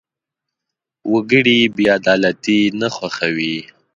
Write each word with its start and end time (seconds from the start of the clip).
وګړي 1.11 1.59
بېعدالتي 1.75 2.59
نه 2.79 2.87
خوښوي. 2.95 3.57